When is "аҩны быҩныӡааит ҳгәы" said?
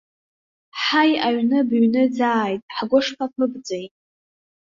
1.25-2.99